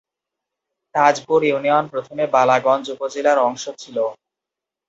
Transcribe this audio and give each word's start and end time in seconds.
Tajpur 0.95 1.39
union 1.43 1.85
প্রথমে 1.93 2.23
বালাগঞ্জ 2.33 2.85
উপজেলার 2.95 3.37
অংশ 3.47 3.63
ছিল। 3.81 3.97